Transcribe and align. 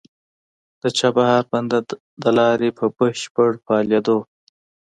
د 0.81 0.83
چابهار 0.99 1.43
بندر 1.51 1.83
د 2.23 2.25
لارې 2.37 2.69
په 2.77 2.85
بشپړ 2.97 3.51
فعالېدو 3.65 4.17